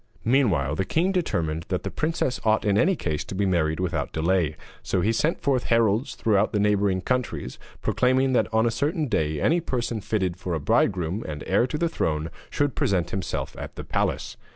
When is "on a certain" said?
8.51-9.05